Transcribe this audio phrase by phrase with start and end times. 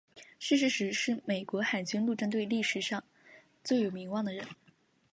[0.39, 3.03] 逝世时是美国海军陆战队历史上
[3.63, 4.43] 最有名望的人。